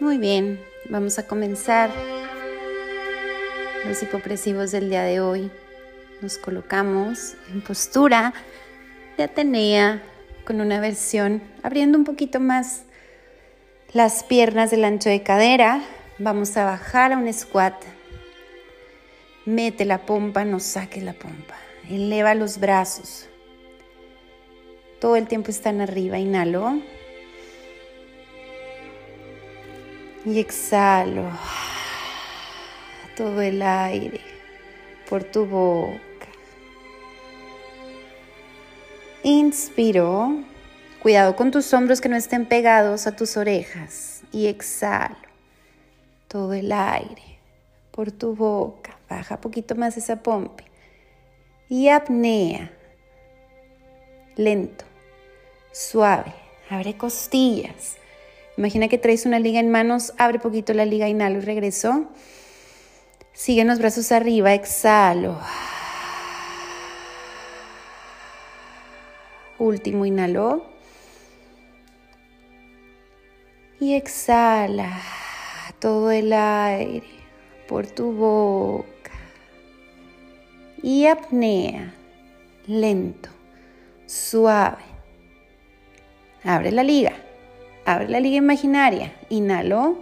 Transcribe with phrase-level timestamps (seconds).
[0.00, 1.90] Muy bien, vamos a comenzar
[3.84, 5.50] los hipopresivos del día de hoy.
[6.20, 8.32] Nos colocamos en postura
[9.16, 10.00] de Atenea
[10.44, 12.84] con una versión abriendo un poquito más
[13.92, 15.82] las piernas del ancho de cadera.
[16.20, 17.74] Vamos a bajar a un squat.
[19.46, 21.56] Mete la pompa, no saques la pompa.
[21.90, 23.26] Eleva los brazos.
[25.00, 26.20] Todo el tiempo están arriba.
[26.20, 26.80] Inhalo.
[30.28, 31.30] Y exhalo
[33.16, 34.20] todo el aire
[35.08, 36.28] por tu boca.
[39.22, 40.44] Inspiro.
[41.00, 44.20] Cuidado con tus hombros que no estén pegados a tus orejas.
[44.30, 45.16] Y exhalo
[46.28, 47.38] todo el aire
[47.90, 48.98] por tu boca.
[49.08, 50.64] Baja poquito más esa pompe.
[51.70, 52.70] Y apnea.
[54.36, 54.84] Lento,
[55.72, 56.34] suave.
[56.68, 57.96] Abre costillas.
[58.58, 62.08] Imagina que traes una liga en manos, abre poquito la liga, inhalo y regreso.
[63.32, 65.38] Siguen los brazos arriba, exhalo.
[69.60, 70.66] Último, inhalo.
[73.78, 75.02] Y exhala
[75.78, 77.06] todo el aire
[77.68, 79.12] por tu boca.
[80.82, 81.94] Y apnea,
[82.66, 83.28] lento,
[84.06, 84.82] suave.
[86.42, 87.27] Abre la liga.
[87.88, 89.14] Abre la liga imaginaria.
[89.30, 89.96] Inhalo.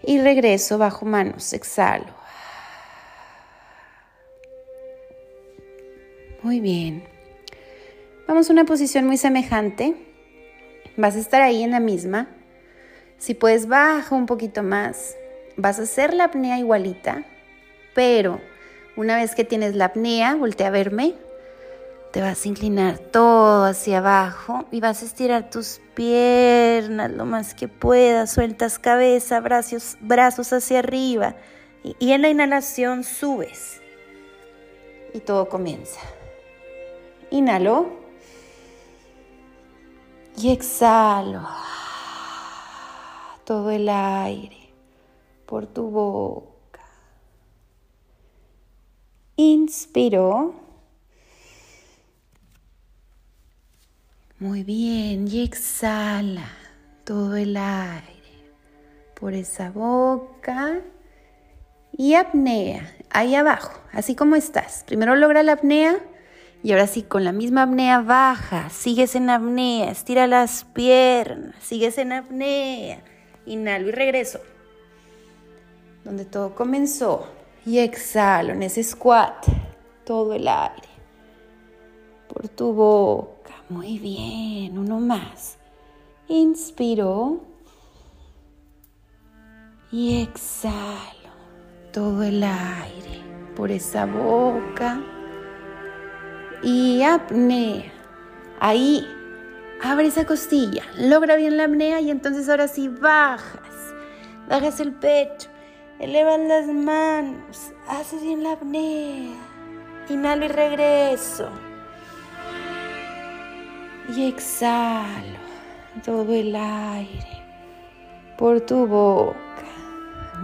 [0.00, 1.52] Y regreso bajo manos.
[1.52, 2.06] Exhalo.
[6.44, 7.02] Muy bien.
[8.28, 9.96] Vamos a una posición muy semejante.
[10.96, 12.28] Vas a estar ahí en la misma.
[13.18, 15.16] Si puedes, baja un poquito más.
[15.56, 17.24] Vas a hacer la apnea igualita,
[17.92, 18.40] pero
[18.94, 21.16] una vez que tienes la apnea, voltea a verme.
[22.12, 27.54] Te vas a inclinar todo hacia abajo y vas a estirar tus piernas lo más
[27.54, 28.32] que puedas.
[28.32, 31.36] Sueltas cabeza, brazos, brazos hacia arriba.
[31.84, 33.80] Y, y en la inhalación subes.
[35.14, 36.00] Y todo comienza.
[37.30, 38.00] Inhalo.
[40.36, 41.46] Y exhalo
[43.44, 44.72] todo el aire
[45.44, 46.84] por tu boca.
[49.36, 50.69] Inspiro.
[54.40, 56.48] Muy bien, y exhala
[57.04, 58.48] todo el aire
[59.12, 60.80] por esa boca
[61.92, 64.82] y apnea ahí abajo, así como estás.
[64.86, 65.98] Primero logra la apnea
[66.62, 71.98] y ahora sí, con la misma apnea baja, sigues en apnea, estira las piernas, sigues
[71.98, 73.02] en apnea,
[73.44, 74.40] inhalo y regreso.
[76.02, 77.28] Donde todo comenzó
[77.66, 79.46] y exhalo en ese squat
[80.06, 80.88] todo el aire
[82.26, 83.39] por tu boca.
[83.70, 85.56] Muy bien, uno más.
[86.26, 87.40] Inspiro
[89.92, 91.30] y exhalo
[91.92, 93.22] todo el aire
[93.54, 95.00] por esa boca
[96.64, 97.92] y apnea.
[98.58, 99.06] Ahí,
[99.80, 103.94] abre esa costilla, logra bien la apnea y entonces ahora sí bajas,
[104.48, 105.48] bajas el pecho,
[106.00, 109.36] elevas las manos, haces bien la apnea.
[110.08, 111.69] Inhalo y regreso
[114.08, 115.38] y exhalo
[116.04, 117.42] todo el aire
[118.38, 119.36] por tu boca.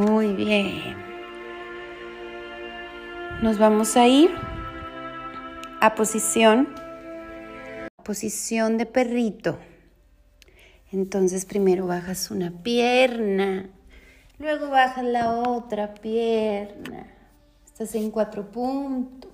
[0.00, 0.96] Muy bien.
[3.42, 4.30] Nos vamos a ir
[5.80, 6.68] a posición,
[8.04, 9.58] posición de perrito.
[10.92, 13.68] Entonces primero bajas una pierna,
[14.38, 17.06] luego bajas la otra pierna.
[17.66, 19.31] Estás en cuatro puntos.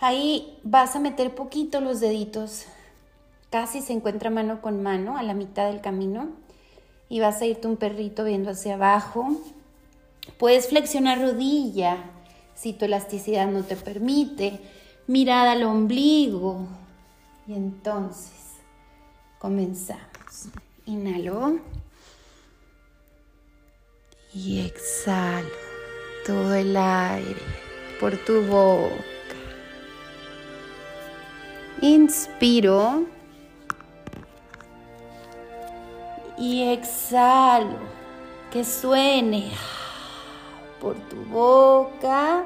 [0.00, 2.66] Ahí vas a meter poquito los deditos,
[3.50, 6.28] casi se encuentra mano con mano a la mitad del camino
[7.08, 9.26] y vas a irte un perrito viendo hacia abajo.
[10.38, 11.96] Puedes flexionar rodilla
[12.54, 14.60] si tu elasticidad no te permite,
[15.08, 16.68] mirada al ombligo
[17.48, 18.54] y entonces
[19.40, 20.48] comenzamos.
[20.86, 21.58] Inhalo
[24.32, 25.48] y exhalo
[26.24, 27.42] todo el aire
[27.98, 29.17] por tu boca.
[31.80, 33.04] Inspiro
[36.36, 37.78] y exhalo,
[38.50, 39.50] que suene
[40.80, 42.44] por tu boca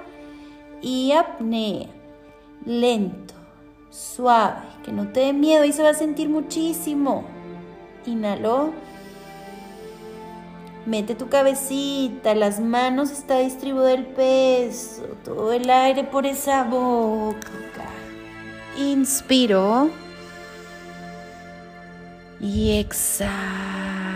[0.82, 1.88] y apnea,
[2.66, 3.34] lento,
[3.90, 7.24] suave, que no te dé miedo y se va a sentir muchísimo.
[8.04, 8.72] Inhalo.
[10.84, 18.01] Mete tu cabecita, las manos está distribuido el peso, todo el aire por esa boca.
[18.76, 19.90] Inspiro.
[22.40, 23.62] Y exhalo.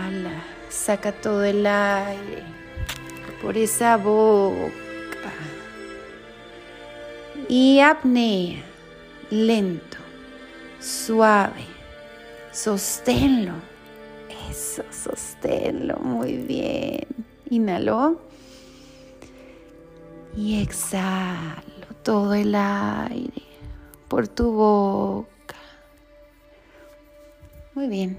[0.07, 2.43] Inhala, saca todo el aire
[3.41, 4.71] por esa boca.
[7.49, 8.63] Y apnea,
[9.29, 9.97] lento,
[10.79, 11.65] suave.
[12.51, 13.53] Sosténlo.
[14.49, 15.97] Eso, sosténlo.
[15.99, 17.05] Muy bien.
[17.49, 18.21] Inhalo.
[20.35, 23.46] Y exhalo todo el aire
[24.07, 25.55] por tu boca.
[27.73, 28.17] Muy bien.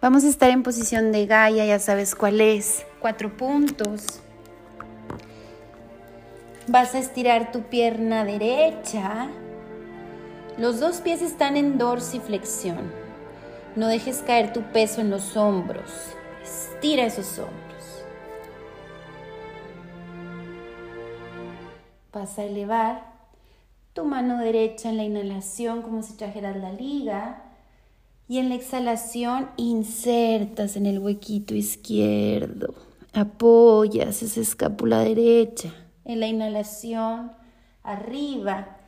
[0.00, 2.86] Vamos a estar en posición de Gaia, ya sabes cuál es.
[3.00, 4.20] Cuatro puntos.
[6.66, 9.28] Vas a estirar tu pierna derecha.
[10.56, 12.92] Los dos pies están en dorsiflexión.
[13.76, 15.90] No dejes caer tu peso en los hombros.
[16.42, 18.04] Estira esos hombros.
[22.12, 23.19] Vas a elevar
[24.00, 27.42] tu mano derecha en la inhalación como si trajeras la liga
[28.28, 32.74] y en la exhalación insertas en el huequito izquierdo.
[33.12, 35.74] Apoyas esa escápula derecha.
[36.06, 37.32] En la inhalación
[37.82, 38.78] arriba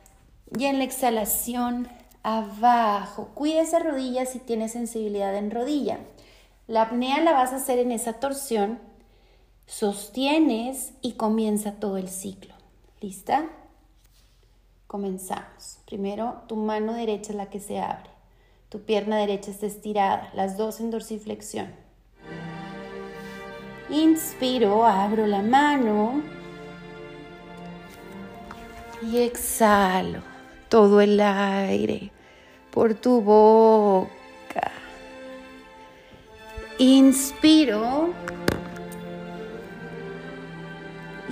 [0.57, 1.87] y en la exhalación
[2.23, 3.29] abajo.
[3.35, 5.99] Cuida esa rodilla si tienes sensibilidad en rodilla.
[6.65, 8.79] La apnea la vas a hacer en esa torsión.
[9.67, 12.55] Sostienes y comienza todo el ciclo.
[12.99, 13.47] ¿Lista?
[14.93, 15.79] Comenzamos.
[15.87, 18.11] Primero, tu mano derecha es la que se abre.
[18.69, 21.73] Tu pierna derecha está estirada, las dos en dorsiflexión.
[23.89, 26.21] Inspiro, abro la mano
[29.01, 30.21] y exhalo
[30.69, 32.11] todo el aire
[32.69, 34.71] por tu boca.
[36.77, 38.13] Inspiro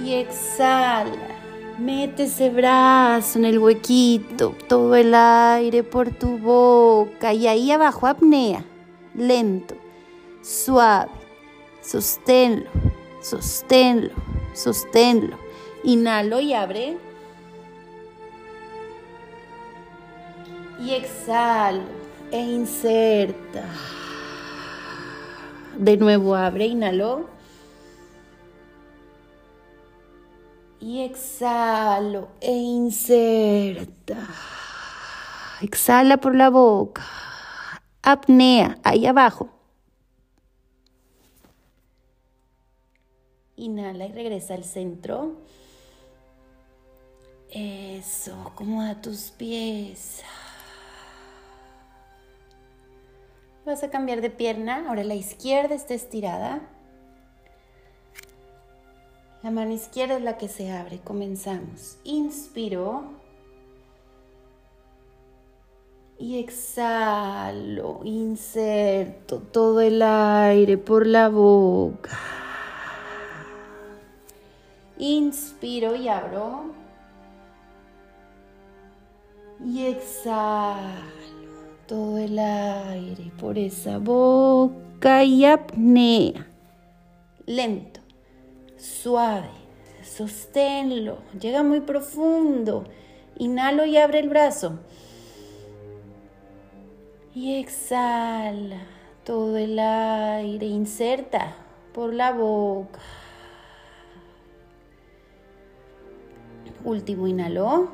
[0.03, 1.30] y exhala.
[1.81, 8.05] Mete ese brazo en el huequito, todo el aire por tu boca y ahí abajo
[8.05, 8.63] apnea,
[9.15, 9.73] lento,
[10.43, 11.09] suave.
[11.81, 12.69] Sosténlo,
[13.23, 14.11] sosténlo,
[14.53, 15.35] sosténlo.
[15.83, 16.97] Inhalo y abre.
[20.79, 21.81] Y exhalo
[22.31, 23.63] e inserta.
[25.79, 27.40] De nuevo abre, inhalo.
[30.81, 34.17] Y exhalo e inserta.
[35.61, 37.03] Exhala por la boca.
[38.01, 39.49] Apnea, ahí abajo.
[43.55, 45.35] Inhala y regresa al centro.
[47.51, 50.23] Eso, acomoda tus pies.
[53.65, 54.87] Vas a cambiar de pierna.
[54.87, 56.70] Ahora la izquierda está estirada.
[59.43, 60.99] La mano izquierda es la que se abre.
[60.99, 61.97] Comenzamos.
[62.03, 63.05] Inspiro.
[66.19, 68.01] Y exhalo.
[68.03, 72.19] Inserto todo el aire por la boca.
[74.99, 76.65] Inspiro y abro.
[79.65, 81.01] Y exhalo
[81.87, 86.47] todo el aire por esa boca y apnea.
[87.47, 87.90] Lento
[88.81, 89.49] suave.
[90.03, 91.19] Sosténlo.
[91.39, 92.85] Llega muy profundo.
[93.37, 94.79] Inhalo y abre el brazo.
[97.33, 98.81] Y exhala
[99.23, 100.65] todo el aire.
[100.65, 101.55] Inserta
[101.93, 102.99] por la boca.
[106.83, 107.89] Último inhalo.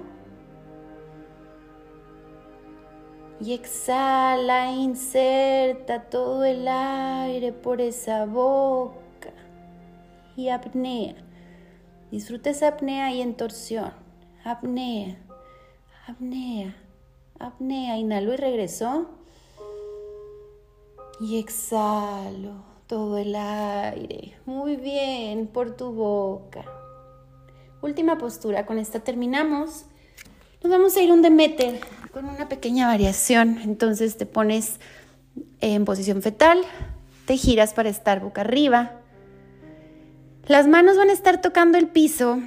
[3.40, 9.07] Y exhala, inserta todo el aire por esa boca
[10.38, 11.16] y apnea.
[12.12, 13.92] Disfruta esa apnea y en torsión.
[14.46, 15.18] Apnea,
[16.08, 16.76] apnea,
[17.40, 17.98] apnea.
[17.98, 19.10] Inhalo y regreso.
[21.20, 24.38] Y exhalo todo el aire.
[24.46, 26.64] Muy bien, por tu boca.
[27.82, 29.86] Última postura, con esta terminamos.
[30.64, 31.80] Nos vamos a ir un Demeter
[32.14, 33.58] con una pequeña variación.
[33.64, 34.80] Entonces te pones
[35.62, 36.60] en posición fetal,
[37.26, 39.02] te giras para estar boca arriba
[40.48, 42.40] las manos van a estar tocando el piso,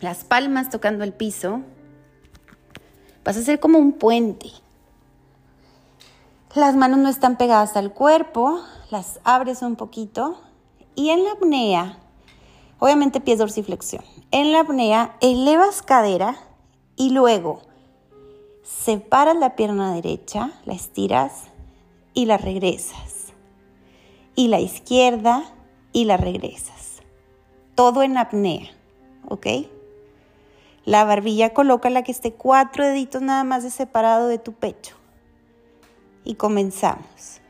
[0.00, 1.62] las palmas tocando el piso.
[3.24, 4.50] Vas a hacer como un puente.
[6.54, 10.40] Las manos no están pegadas al cuerpo, las abres un poquito
[10.96, 11.98] y en la apnea,
[12.80, 14.02] obviamente pies dorsiflexión.
[14.32, 16.36] En la apnea elevas cadera
[16.96, 17.62] y luego
[18.64, 21.44] separas la pierna derecha, la estiras
[22.14, 23.32] y la regresas.
[24.34, 25.44] Y la izquierda
[25.92, 26.90] y la regresas
[27.80, 28.68] todo en apnea,
[29.26, 29.46] ¿ok?
[30.84, 34.96] La barbilla coloca la que esté cuatro deditos nada más de separado de tu pecho.
[36.22, 37.40] Y comenzamos.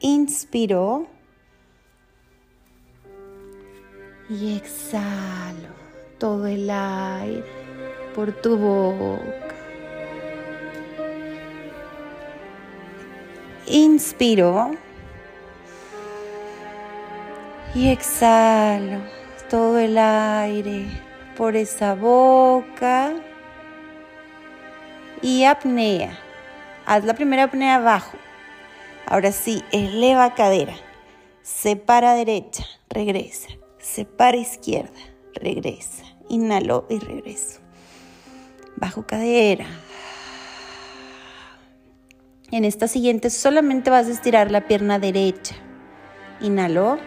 [0.00, 1.06] Inspiro.
[4.28, 5.70] Y exhalo
[6.18, 7.44] todo el aire
[8.14, 9.54] por tu boca.
[13.66, 14.72] Inspiro.
[17.74, 19.02] Y exhalo
[19.50, 20.86] todo el aire
[21.36, 23.14] por esa boca.
[25.20, 26.18] Y apnea.
[26.86, 28.16] Haz la primera apnea abajo.
[29.06, 30.74] Ahora sí, eleva cadera.
[31.42, 33.48] Separa derecha, regresa.
[33.78, 35.00] Separa izquierda,
[35.34, 36.04] regresa.
[36.28, 37.60] Inhalo y regreso.
[38.76, 39.66] Bajo cadera.
[42.50, 45.54] En esta siguiente solamente vas a estirar la pierna derecha.
[46.40, 46.98] Inhalo.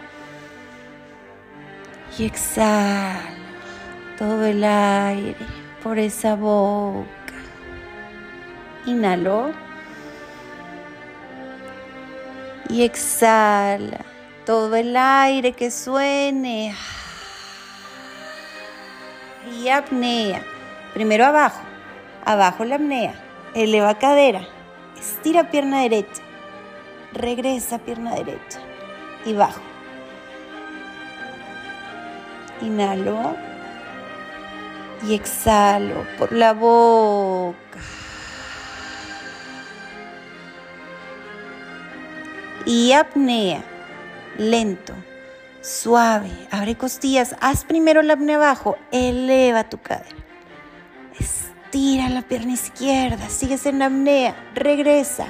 [2.18, 3.42] Y exhalo
[4.18, 5.34] todo el aire
[5.82, 7.06] por esa boca.
[8.84, 9.52] Inhalo.
[12.68, 14.04] Y exhala
[14.44, 16.74] todo el aire que suene.
[19.50, 20.42] Y apnea.
[20.92, 21.62] Primero abajo.
[22.26, 23.14] Abajo la apnea.
[23.54, 24.46] Eleva cadera.
[24.98, 26.22] Estira pierna derecha.
[27.14, 28.60] Regresa pierna derecha.
[29.24, 29.71] Y bajo.
[32.62, 33.36] Inhalo.
[35.06, 37.80] Y exhalo por la boca.
[42.66, 43.62] y apnea.
[44.38, 44.94] Lento,
[45.60, 50.16] suave, abre costillas, haz primero la apnea abajo, eleva tu cadera.
[51.18, 55.26] Estira la pierna izquierda, sigues en apnea, regresa.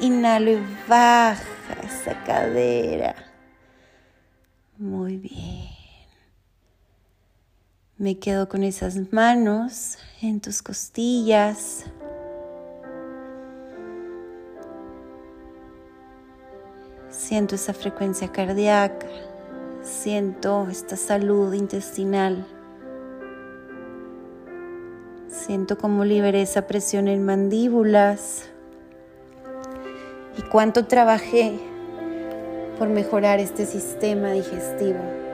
[0.00, 1.42] Inhalo y baja
[1.84, 3.14] esa cadera.
[4.78, 5.66] Muy bien.
[7.96, 11.84] Me quedo con esas manos en tus costillas.
[17.10, 19.08] Siento esa frecuencia cardíaca,
[19.82, 22.46] siento esta salud intestinal.
[25.26, 28.44] Siento cómo liberé esa presión en mandíbulas
[30.36, 31.77] y cuánto trabajé
[32.78, 35.27] por mejorar este sistema digestivo.